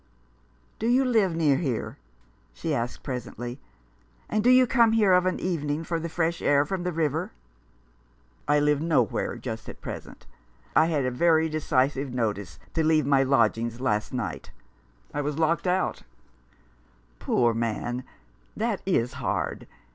[0.79, 1.99] "Do you live near here?"
[2.55, 3.59] she asked presently,
[4.27, 7.33] "and do you come here of an evening for the fresh air from the river?"
[8.47, 10.25] "I live nowhere just at present.
[10.75, 14.49] I had very decisive notice to leave my lodgings last night.
[15.13, 17.41] I was locked out." 26 A Fellow feeling.
[17.43, 18.03] "Poor man!
[18.57, 19.67] That is hard.